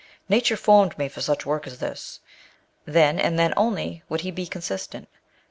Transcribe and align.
Nature 0.27 0.57
formed 0.57 0.97
me 0.97 1.07
for 1.07 1.21
such 1.21 1.45
work 1.45 1.67
as 1.67 1.77
this. 1.77 2.21
Then, 2.85 3.19
and 3.19 3.37
then 3.37 3.53
only, 3.55 4.01
would 4.09 4.21
he 4.21 4.31
be 4.31 4.47
consistent. 4.47 5.07